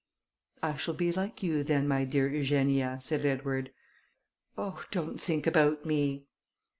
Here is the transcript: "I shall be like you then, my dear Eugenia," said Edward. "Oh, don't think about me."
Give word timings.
"I 0.63 0.77
shall 0.77 0.95
be 0.95 1.11
like 1.11 1.43
you 1.43 1.63
then, 1.63 1.87
my 1.87 2.05
dear 2.05 2.27
Eugenia," 2.27 2.97
said 3.03 3.23
Edward. 3.23 3.71
"Oh, 4.57 4.83
don't 4.89 5.21
think 5.21 5.45
about 5.45 5.85
me." 5.85 6.25